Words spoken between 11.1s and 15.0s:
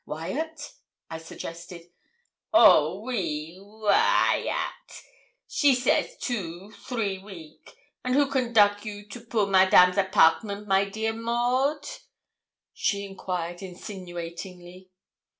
Maud?' She inquired insinuatingly.